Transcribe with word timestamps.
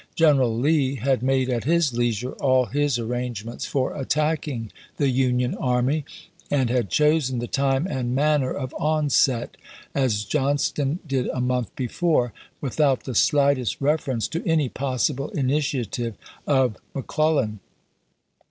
General 0.15 0.57
Lee 0.57 0.95
had 0.95 1.21
made, 1.21 1.47
at 1.47 1.65
his 1.65 1.93
leisure, 1.93 2.31
all 2.41 2.65
his 2.65 2.97
arrangements 2.97 3.67
for 3.67 3.93
attacking 3.95 4.71
the 4.97 5.09
Union 5.09 5.53
army, 5.53 6.05
and 6.49 6.71
had 6.71 6.89
chosen 6.89 7.37
the 7.37 7.45
time 7.45 7.85
and 7.85 8.09
the 8.09 8.13
manner 8.15 8.51
of 8.51 8.73
onset,— 8.79 9.57
as 9.93 10.23
Johnston 10.25 10.97
did 11.05 11.25
a 11.27 11.27
THE 11.27 11.27
SEVEN 11.27 11.27
DAYS' 11.27 11.29
BATTLES 11.29 11.29
421 11.37 11.47
month 11.47 11.75
before,— 12.31 12.33
without 12.67 13.03
the 13.03 13.13
slightest 13.13 13.77
reference 13.79 14.27
to 14.29 14.39
ch. 14.39 14.41
xxiii. 14.41 14.51
any 14.51 14.69
possible 14.69 15.29
initiative 15.37 16.15
of 16.47 16.77
McOlellan. 16.95 17.59